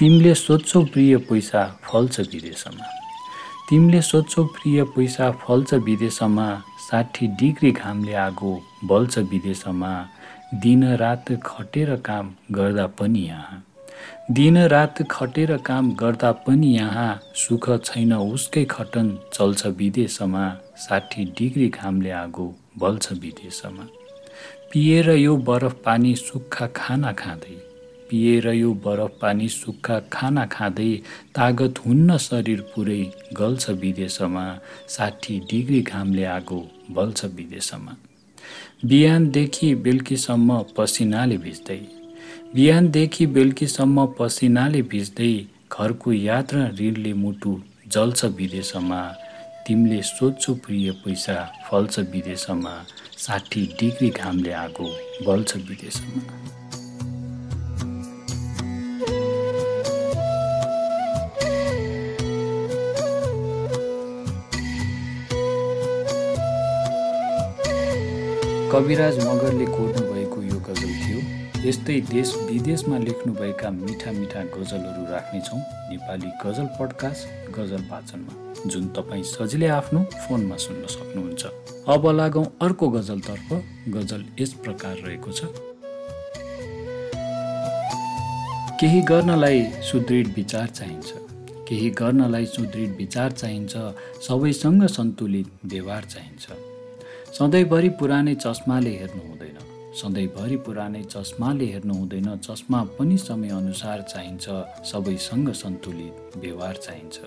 [0.00, 2.84] तिमीले सोध्छौ प्रिय पैसा फल्छ विदेशमा।
[3.68, 6.46] तिमीले सोध्छौ प्रिय पैसा फल्छ विदेशमा
[6.80, 8.52] साठी डिग्री घामले आगो
[8.84, 9.92] बल्छ विदेशमा
[10.62, 13.62] दिन रात खटेर काम गर्दा पनि यहाँ।
[14.30, 21.68] दिन रात खटेर काम गर्दा पनि यहाँ सुख छैन उसकै खटन चल्छ विदेशमा साठी डिग्री
[21.68, 23.88] घामले आगो बल्छ विदेशमा।
[24.72, 27.69] पिएर यो बरफ पानी सुक्खा खाना खाँदै
[28.10, 30.92] पिएर यो बरफ पानी सुक्खा खाना खाँदै
[31.36, 33.02] तागत हुन्न शरीर पुरै
[33.38, 34.44] गल्छ विदेशमा
[34.88, 36.60] साठी डिग्री घामले आगो
[36.90, 37.96] बल्छ विदेशमा।
[38.84, 41.80] बिहानदेखि बेलुकीसम्म पसिनाले भिज्दै
[42.54, 45.32] बिहानदेखि बेलुकीसम्म पसिनाले भिज्दै
[45.72, 47.52] घरको यात्रा ऋणले मुटु
[47.94, 49.02] जल्छ विदेशमा
[49.66, 51.36] तिमीले सोध्छौ प्रिय पैसा
[51.66, 52.74] फल्छ विदेशमा
[53.18, 54.88] साठी डिग्री घामले आगो
[55.26, 56.59] बल्छ विदेशमा।
[68.72, 71.20] कविराज मगरले भएको यो गजल थियो।
[71.68, 75.58] यस्तै देश विदेशमा लेख्नुभएका मिठा मिठा गजलहरू राख्नेछौँ।
[75.90, 81.42] नेपाली गजल पडकास्ट गजल वाचनमा। जुन तपाईँ सजिलै आफ्नो फोनमा सुन्न सक्नुहुन्छ।
[81.88, 83.48] अब लागौँ अर्को गजलतर्फ।
[83.88, 85.44] गजल यस प्रकार रहेको छ।
[88.80, 91.12] केही गर्नलाई सुदृढ विचार चाहिन्छ।
[91.68, 93.76] केही गर्नलाई सुदृढ विचार चाहिन्छ।
[94.28, 96.69] सबैसँग सन्तुलित व्यवहार चाहिन्छ।
[97.38, 99.58] सधैँभरि पुरानै चस्माले हेर्नु हुँदैन।
[99.94, 104.48] सधैँभरि पुरानै चस्माले हेर्नु हुँदैन। चस्मा पनि समयअनुसार चाहिन्छ।
[104.86, 107.20] सबैसँग सन्तुलित व्यवहार चाहिन्छ।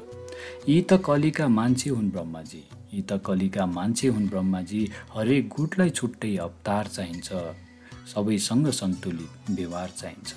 [0.69, 6.37] यी त कलिका मान्छे हुन् ब्रह्माजी। यी त कलिका मान्छे हुन् ब्रह्माजी। हरेक गुटलाई छुट्टै
[6.37, 7.33] अवतार चाहिन्छ।
[8.13, 10.33] सबैसँग सन्तुलित व्यवहार चाहिन्छ।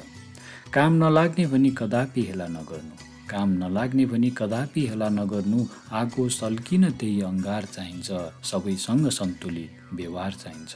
[0.72, 5.60] काम नलाग्ने भनी कदापि हेला नगर्नु। काम नलाग्ने भनी कदापि हेला नगर्नु
[6.00, 8.08] आगो सल्किन त्यही अङ्गार चाहिन्छ।
[8.50, 10.72] सबैसँग सन्तुलित व्यवहार चाहिन्छ।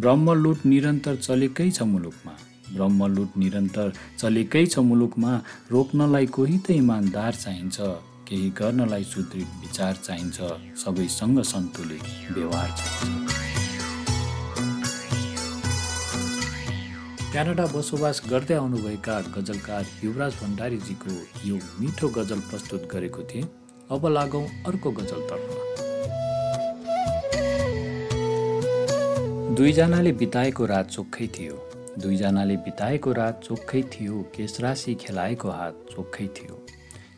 [0.00, 2.34] ब्रह्मलुट निरन्तर चलेकै छ मुलुकमा।
[2.74, 5.32] ब्रह्मलुट निरन्तर चलेकै छ मुलुकमा
[5.72, 7.76] रोक्नलाई कोही त इमान्दार चाहिन्छ।
[8.28, 10.38] केही गर्नलाई सुदृढ विचार चाहिन्छ।
[10.84, 13.33] सबैसँग सन्तुलित व्यवहार चाहिन्छ।
[17.34, 21.14] क्यानाडा बसोबास गर्दै आउनुभएका गजलकार युवराज भण्डारीजीको
[21.46, 23.48] यो मिठो गजल प्रस्तुत गरेको थिएँ।
[23.90, 25.48] अब लागौँ अर्को गजलतर्फ।
[29.56, 31.56] दुईजनाले बिताएको रात चोखै थियो।
[31.98, 36.66] दुईजनाले बिताएको रात चोखै थियो। केसरासी खेलाएको हात चोखै थियो।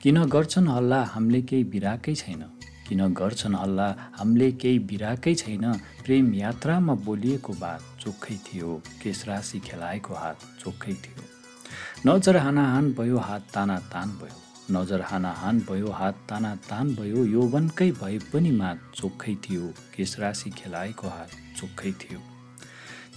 [0.03, 1.03] किन गर्छन् हल्ला?
[1.05, 2.56] हामीले केही बिराकै छैन।
[2.89, 3.89] किन गर्छन् हल्ला
[4.19, 5.73] हामीले केही बिराकै छैन।
[6.05, 11.25] प्रेम यात्रामा बोलिएको बात चोखै थियो। केसरासी खेलाएको हात चोखै थियो।
[12.07, 14.37] नजर हानाहान भयो हात ताना तान भयो।
[14.71, 21.09] नजर हानाहान भयो हात ताना तान भयो। यौवनकै भए पनि मात चोखै थियो। केसरासी खेलाएको
[21.09, 22.21] हात चोखै थियो।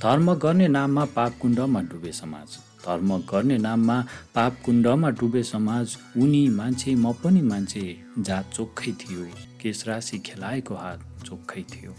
[0.02, 3.98] धर्म गर्ने नाममा पाप कुण्डमा डुबे समाज। धर्म गर्ने नाममा
[4.36, 7.86] पाप कुण्डमा डुबे समाज। उनी मान्छे म पनि मान्छे
[8.20, 11.94] जात चोखै थियो। केसरासी खेलाएको हात चोखै थियो।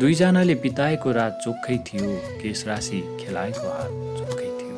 [0.00, 2.10] दुईजनाले बिताएको रात चोखै थियो
[2.42, 4.76] केसरासी खेलाएको हात चोखै थियो।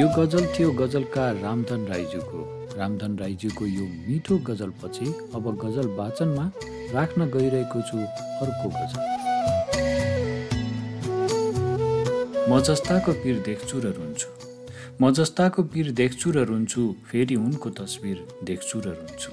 [0.00, 2.40] यो गजल थियो गजलकार रामधन राईज्यूको।
[2.78, 6.46] रामधन राईज्यूको यो मिठो गजलपछि अब गजल वाचनमा
[6.92, 7.98] राख्न गइरहेको छु
[8.44, 9.02] अर्को गजल।
[12.48, 14.51] म जस्ताको पिर देख्छु र रुन्छु।
[15.00, 19.32] म जस्ताको पीर देख्छु र रुन्छु फेरि उनको तस्विर देख्छु र रुन्छु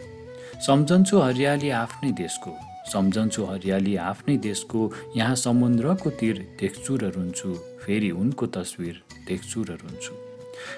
[0.66, 2.52] सम्झन्छु हरियाली आफ्नै देशको
[2.92, 4.82] सम्झन्छु हरियाली आफ्नै देशको
[5.16, 7.54] यहाँ समुद्रको तिर देख्छु र रुन्छु
[7.84, 10.14] फेरि उनको तस्विर देख्छु र रुन्छु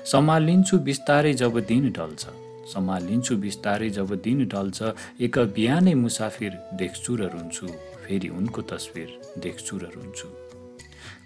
[0.06, 2.24] सम्हालिन्छु बिस्तारै जब दिन ढल्छ
[2.74, 7.68] सम्हालिन्छु बिस्तारै जब दिन ढल्छ एक बिहानै मुसाफिर देख्छु र रुन्छु
[8.02, 10.28] फेरि उनको तस्विर देख्छु र रुन्छु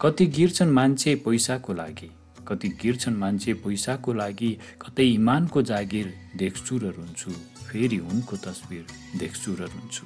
[0.01, 2.09] कति गिर्छन् मान्छे पैसाको लागि
[2.47, 4.51] कति गिर्छन् मान्छे पैसाको लागि
[4.81, 7.31] कतै इमानको जागिर देख्छु र रुन्छु
[7.67, 8.85] फेरि उनको तस्विर
[9.19, 10.05] देख्छु र रुन्छु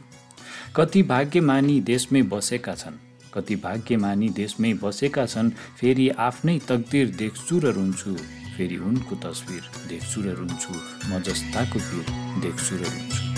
[0.75, 2.97] कति भाग्यमानी देशमै बसेका छन्।
[3.33, 5.49] कति भाग्यमानी देशमै बसेका छन्
[5.79, 8.15] फेरि आफ्नै तकदिर देख्छु र रुन्छु
[8.57, 10.73] फेरि उनको तस्विर देख्छु र रुन्छु
[11.09, 12.05] म जस्ताको पीर
[12.41, 13.28] देख्छु र रुन्छु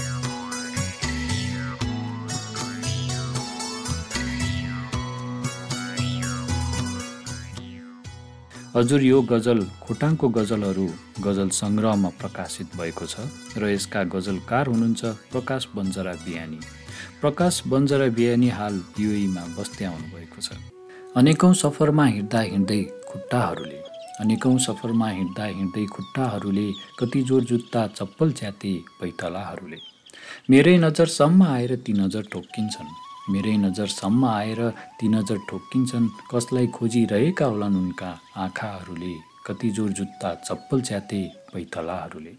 [8.75, 10.83] हजुर यो गजल खोटाङको गजलहरू
[11.23, 13.25] गजल सङ्ग्रहमा प्रकाशित भएको छ
[13.62, 16.59] र यसका गजलकार हुनुहुन्छ प्रकाश बन्जरा बिहानी
[17.23, 20.50] प्रकाश बन्जरा बिहानी हाल युएमा बस्दै आउनुभएको छ।
[21.19, 23.79] अनेकौँ सफरमा हिँड्दा हिँड्दै खुट्टाहरूले
[24.23, 26.67] अनेकौँ सफरमा हिँड्दा हिँड्दै खुट्टाहरूले
[27.00, 29.79] कति जोर जुत्ता चप्पल च्याते पैतलाहरूले
[30.50, 32.95] मेरै नजरसम्म आएर ती नजर ठोक्किन्छन्
[33.29, 34.62] मेरै नजरसम्म आएर
[35.00, 39.13] ती नजर ठोक्किन्छन्। कसलाई खोजिरहेका होलान् उनका आँखाहरूले?
[39.47, 41.21] कति जोर जुत्ता चप्पल च्याते
[41.53, 42.33] पैतलाहरूले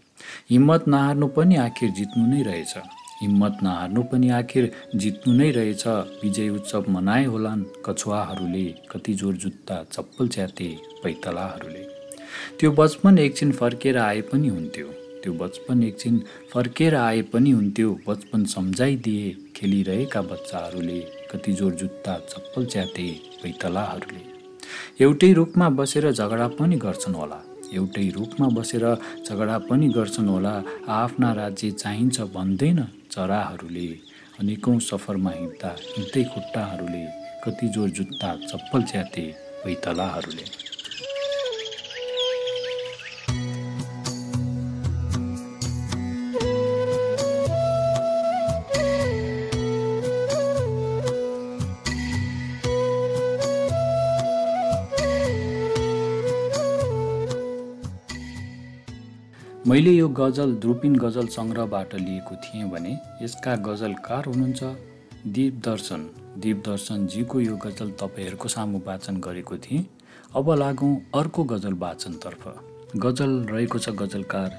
[0.51, 2.73] हिम्मत नहार्नु पनि आखिर जित्नु नै रहेछ।
[3.21, 5.87] हिम्मत नहार्नु पनि आखिर जित्नु नै रहेछ।
[6.23, 10.69] विजय उत्सव मनाए होलान् कछुवाहरूले कति जोर जुत्ता चप्पल च्याते
[11.03, 11.83] पैतलाहरूले
[12.59, 14.87] त्यो बचपन एकछिन फर्केर आए पनि हुन्थ्यो।
[15.23, 16.19] त्यो बचपन एकछिन
[16.53, 20.99] फर्केर आए पनि हुन्थ्यो। बचपन सम्झाइदिए खेलिरहेका बच्चाहरूले
[21.31, 23.07] कति जोर जुत्ता चप्पल च्याते
[23.43, 24.21] पैतलाहरूले।
[25.03, 27.39] एउटै रुखमा बसेर झगडा पनि गर्छन् होला।
[27.73, 28.85] एउटै रूपमा बसेर
[29.27, 30.55] झगडा पनि गर्छन् होला।
[30.87, 32.79] आफ्ना राज्य चाहिन्छ भन्दैन
[33.11, 33.87] चराहरूले।
[34.39, 37.05] अनेकौँ सफरमा हिँड्दा हिँड्दै खुट्टाहरूले
[37.43, 39.25] कति जोर जुत्ता चप्पल च्याते
[39.63, 40.45] पैतलाहरूले।
[59.73, 62.91] मैले यो गजल द्रुपिन गजल सङ्ग्रहबाट लिएको थिएँ भने
[63.21, 64.61] यसका गजलकार हुनुहुन्छ?
[65.35, 66.01] दीप दर्शन
[66.43, 69.85] दीप दर्शनजीको यो गजल तपाईँहरूको सामु वाचन गरेको थिएँ।
[70.37, 72.43] अब लागौँ अर्को गजल वाचनतर्फ।
[73.05, 74.49] गजल रहेको छ गजलकार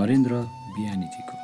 [0.00, 0.42] नरेन्द्र
[0.74, 1.34] बिहानीजीको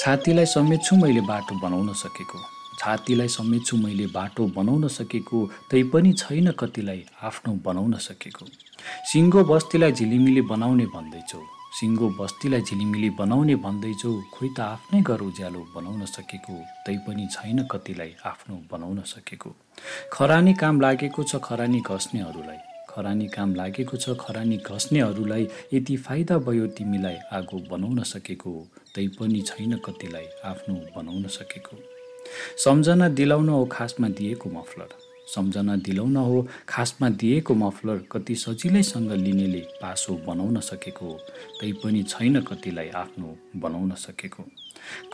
[0.00, 2.38] छातीलाई समेत छु मैले बाटो बनाउन सकेको।
[2.80, 5.38] छातीलाई समेट्छु मैले बाटो बनाउन सकेको
[5.70, 8.46] तैपनि छैन कतिलाई आफ्नो बनाउन सकेको।
[9.12, 11.42] सिङ्गो बस्तीलाई झिलिमिली बनाउने भन्दैछौ।
[11.80, 16.56] सिङ्गो बस्तीलाई झिलिमिली बनाउने भन्दैछौ खोइ त आफ्नै घर उज्यालो बनाउन सकेको
[16.86, 19.54] तैपनि छैन कतिलाई आफ्नो बनाउन सकेको।
[20.12, 26.66] खरानी काम लागेको छ खरानी घस्नेहरूलाई। खरानी काम लागेको छ खरानी घस्नेहरूलाई यति फाइदा भयो
[26.80, 28.56] तिमीलाई आगो बनाउन सकेको
[28.96, 31.76] तैपनि छैन कतिलाई आफ्नो बनाउन सकेको।
[32.64, 39.60] सम्झना दिलाउन हो खासमा दिएको मफलर। सम्झना दिलाउन हो खासमा दिएको मफलर कति सजिलैसँग लिनेले
[39.82, 41.12] पासो बनाउन सकेको
[41.60, 44.42] तैपनि छैन कतिलाई आफ्नो बनाउन सकेको।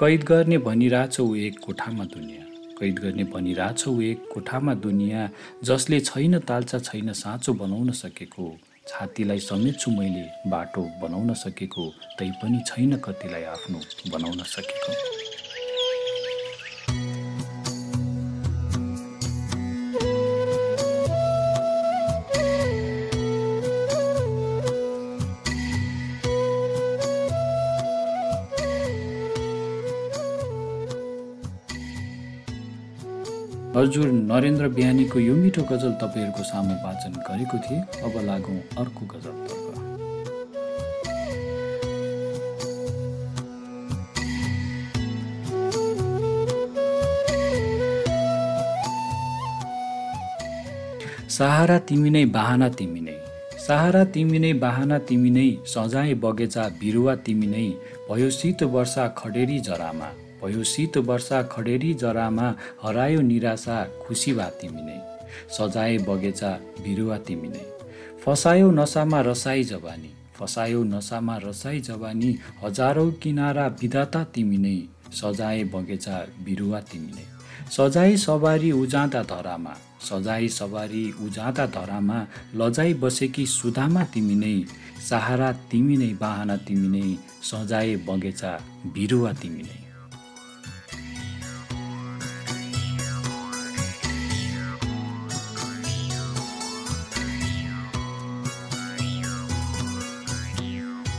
[0.00, 2.44] कैद गर्ने भनिरहेछौ एक कोठामा दुनियाँ
[2.78, 5.28] कैद गर्ने भनिरहेछौ एक कोठामा दुनियाँ
[5.64, 8.56] जसले छैन ताल्चा छैन साँचो बनाउन सकेको
[8.88, 13.80] छातीलाई समेट्छु मैले बाटो बनाउन सकेको तैपनि छैन कतिलाई आफ्नो
[14.12, 15.15] बनाउन सकेको।
[33.76, 39.64] हजुर नरेन्द्र बिहानीको यो मिठो गजल तपाईँहरूको सामु वाचन गरेको थिएँ। अब लागौँ अर्को गजलतर्फ
[51.36, 53.20] सहारा तिमी नै बाहना तिमी नै।
[53.60, 57.66] सहारा तिमी नै बाहना तिमी नै सजाए बगेचा बिरुवा तिमी नै
[58.08, 60.08] भयो शीत वर्षा खडेरी जरामा।
[60.42, 62.48] भयो शीत वर्षा खडेरी जरामा
[62.82, 64.98] हरायो निराशा खुसी भा तिमी नै
[65.56, 66.50] सजाए बगेचा
[66.82, 67.64] बिरुवा तिमी नै।
[68.24, 72.30] फसायो नसामा रसाई जवानी फसायो नसामा रसाई जवानी
[72.62, 74.76] हजारौँ किनारा विधाता तिमी नै
[75.20, 77.26] सजाए बगेचा बिरुवा तिमी नै।
[77.76, 79.74] सजाई सवारी उजाँदा धरामा
[80.08, 82.18] सजाई सवारी उजाँदा धरामा
[82.54, 84.56] लजाई बसेकी सुधामा तिमी नै
[85.08, 87.08] सहारा तिमी नै बाहना तिमी नै
[87.50, 88.52] सजाए बगेचा
[88.94, 89.85] बिरुवा तिमी नै।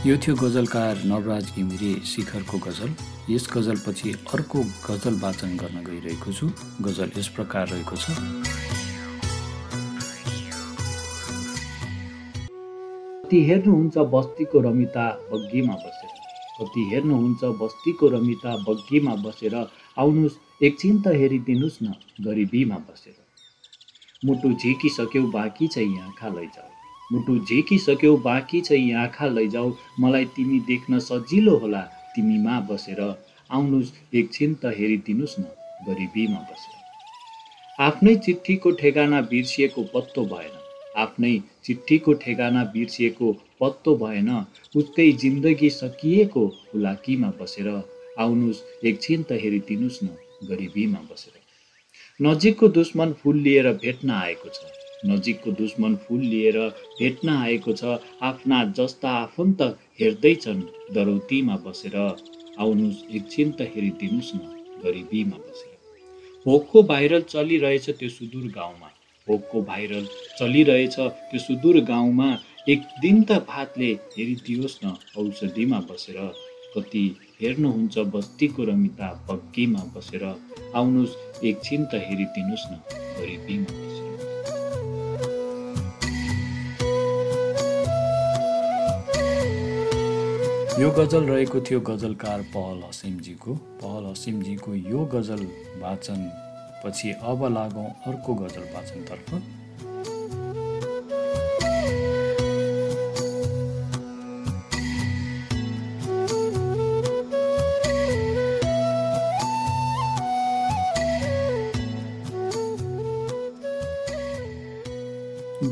[0.06, 2.90] यो थियो गजलकार नवराज घिमिरे शिखरको गजल।
[3.30, 6.46] यस गजलपछि अर्को गजल वाचन गर्न गइरहेको छु।
[6.82, 8.14] गजल यस प्रकार रहेको छ।
[13.24, 16.14] कति हेर्नुहुन्छ बस्तीको रमिता बग्गीमा बसेर।
[16.60, 19.54] कति हेर्नुहुन्छ बस्तीको रमिता बग्गीमा बसेर।
[19.98, 23.16] आउनुहोस् एकछिन त हेरिदिनुहोस् न गरिबीमा बसेर।
[24.24, 26.77] मुटु झिकिसक्यौ बाँकी चाहिँ आँखा लैजाऊ
[27.12, 31.82] मुटु झेकिसक्यौ बाँकी छ यी आँखा लैजाऊ। मलाई तिमी देख्न सजिलो होला
[32.14, 33.00] तिमीमा बसेर।
[33.50, 35.44] आउनुहोस् एकछिन त हेरिदिनुहोस् न
[35.88, 36.74] गरिबीमा बसेर।
[37.78, 40.54] आफ्नै चिठीको ठेगाना बिर्सिएको पत्तो भएन।
[40.96, 41.32] आफ्नै
[41.64, 44.30] चिठीको ठेगाना बिर्सिएको पत्तो भएन।
[44.76, 47.68] उस्तै जिन्दगी सकिएको हुलाकीमा बसेर।
[48.18, 50.08] आउनुहोस् एकछिन त हेरिदिनुहोस् न
[50.50, 51.40] गरिबीमा बसेर।
[52.20, 56.58] नजिकको दुश्मन फुल लिएर भेट्न आएको छ। नजिकको दुश्मन फुल लिएर
[56.98, 59.62] भेट्न आएको छ आफ्ना जस्ता आफन्त
[60.00, 60.62] हेर्दैछन्।
[60.94, 64.38] दरौतीमा बसेर आउनुहोस् एकछिन त हेरिदिनुहोस् न
[64.84, 65.76] गरिबीमा बसेर।
[66.46, 68.90] भोकको भाइरल चलिरहेछ त्यो सुदूर गाउँमा।
[69.26, 70.04] भोकको भाइरल
[70.38, 72.28] चलिरहेछ त्यो सुदूर गाउँमा।
[72.68, 76.18] एक दिन त भातले हेरिदियोस् न औषधिमा बसेर।
[76.76, 77.04] कति
[77.40, 82.80] हेर्नुहुन्छ बस्तीको रमिता बग्गीमा बसेर आउनुहोस् एकछिन त हेरिदिनुहोस् न
[83.18, 83.87] गरिबीमा
[90.78, 95.42] यो गजल रहेको थियो गजलकार पहल हसिमजीको। पहल हसिमजीको यो गजल
[95.80, 96.20] वाचन
[96.84, 99.34] पछि अब लागौँ अर्को गजल वाचनतर्फ।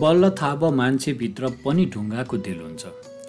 [0.01, 2.85] बल्ल थाहा मान्छेभित्र पनि ढुङ्गाको दिल हुन्छ।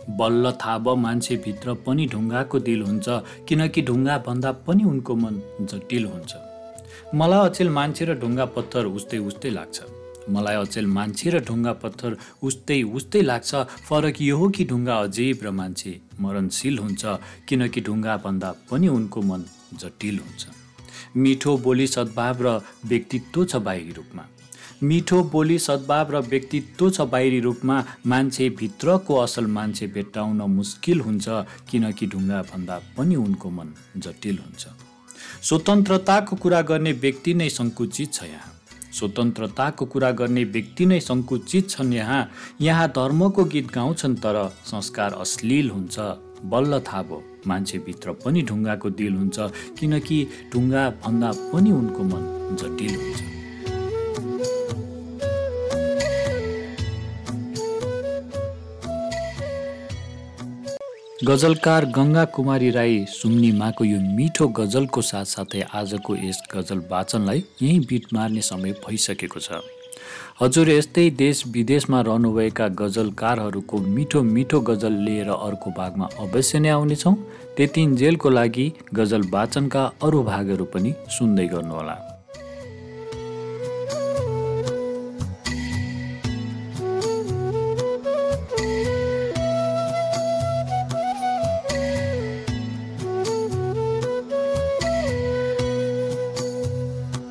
[0.10, 3.08] बल्ल थाहा मान्छेभित्र पनि ढुङ्गाको दिल हुन्छ
[3.48, 6.34] किनकि ढुङ्गा भन्दा पनि उनको मन जटिल हुन्छ।
[7.16, 9.78] मलाई अचेल मान्छे र ढुङ्गा पत्थर उस्तै उस्तै लाग्छ।
[10.30, 13.52] मलाई अचेल मान्छे र ढुङ्गा पत्थर उस्तै उस्तै लाग्छ।
[13.88, 17.04] फरक यो हो कि ढुङ्गा अजीब र मान्छे मरणशील हुन्छ
[17.48, 19.44] किनकि ढुङ्गा भन्दा पनि उनको मन
[19.80, 20.44] जटिल हुन्छ।
[21.18, 22.48] मिठो बोली सद्भाव र
[22.86, 24.24] व्यक्तित्व छ बाहिरी रूपमा।
[24.84, 31.27] मिठो बोली सद्भाव र व्यक्तित्व छ बाहिरी रूपमा मान्छे भित्रको असल मान्छे भेट्टाउन मुस्किल हुन्छ
[31.69, 34.67] किनकि ढुङ्गा भन्दा पनि उनको मन जटिल हुन्छ।
[35.48, 38.53] स्वतन्त्रताको कुरा गर्ने व्यक्ति नै सङ्कुचित छ यहाँ।
[38.93, 42.22] स्वतन्त्रताको कुरा गर्ने व्यक्ति नै सङ्कुचित छन् यहाँ।
[42.62, 45.98] यहाँ धर्मको गीत गाउँछन् तर संस्कार अश्लील हुन्छ।
[46.46, 49.38] बल्ल थाहा भयो मान्छेभित्र पनि ढुङ्गाको दिल हुन्छ
[49.79, 50.19] किनकि
[50.53, 53.37] ढुङ्गा भन्दा पनि उनको मन जटिल हुन्छ।
[61.27, 68.05] गजलकार गङ्गा कुमारी राई सुम्निमाको यो मिठो गजलको साथसाथै आजको यस गजल वाचनलाई यहीँ बिट
[68.13, 69.60] मार्ने समय भइसकेको छ।
[70.41, 77.15] हजुर यस्तै देश विदेशमा रहनुभएका गजलकारहरूको मिठो मिठो गजल लिएर अर्को भागमा अवश्य नै आउनेछौँ।
[77.57, 81.98] त्यति जेलको लागि गजल वाचनका अरू भागहरू पनि सुन्दै गर्नुहोला।